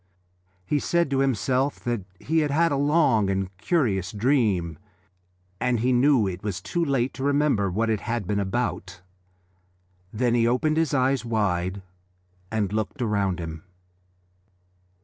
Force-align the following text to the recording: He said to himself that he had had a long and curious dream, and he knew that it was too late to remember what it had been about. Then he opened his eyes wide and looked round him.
He 0.65 0.79
said 0.79 1.11
to 1.11 1.19
himself 1.19 1.79
that 1.81 2.01
he 2.19 2.39
had 2.39 2.49
had 2.49 2.71
a 2.71 2.75
long 2.75 3.29
and 3.29 3.55
curious 3.57 4.11
dream, 4.11 4.79
and 5.59 5.79
he 5.81 5.93
knew 5.93 6.25
that 6.25 6.31
it 6.33 6.43
was 6.43 6.59
too 6.59 6.83
late 6.83 7.13
to 7.13 7.23
remember 7.23 7.69
what 7.69 7.87
it 7.87 7.99
had 7.99 8.25
been 8.25 8.39
about. 8.39 9.01
Then 10.11 10.33
he 10.33 10.47
opened 10.47 10.77
his 10.77 10.95
eyes 10.95 11.23
wide 11.23 11.83
and 12.49 12.73
looked 12.73 12.99
round 12.99 13.37
him. 13.39 13.61